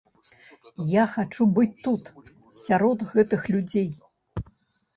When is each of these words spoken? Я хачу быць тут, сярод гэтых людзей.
Я 0.93 1.03
хачу 1.11 1.47
быць 1.59 1.75
тут, 1.85 2.09
сярод 2.65 3.07
гэтых 3.13 3.41
людзей. 3.53 3.89